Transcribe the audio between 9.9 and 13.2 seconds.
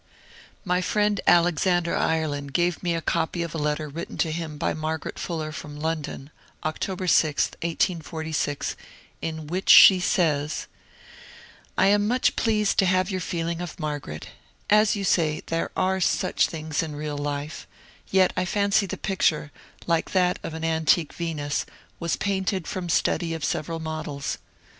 says: —<< I am mnch pleased to have